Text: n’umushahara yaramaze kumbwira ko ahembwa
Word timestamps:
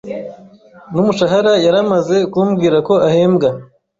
n’umushahara 0.93 1.53
yaramaze 1.65 2.17
kumbwira 2.31 2.77
ko 2.87 2.93
ahembwa 3.07 3.49